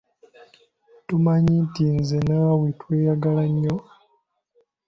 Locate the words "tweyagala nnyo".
2.81-3.75